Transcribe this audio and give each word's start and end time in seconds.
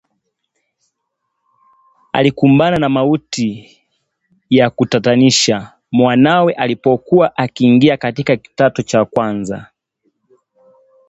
Alikumbana 2.13 2.77
na 2.77 2.89
mauti 2.89 3.77
ya 4.49 4.69
kutatanisha, 4.69 5.73
mwanawe 5.91 6.53
alipokuwa 6.53 7.37
akiingia 7.37 7.97
katika 7.97 8.35
kidato 8.37 8.81
cha 8.83 9.05
kwanza 9.05 9.67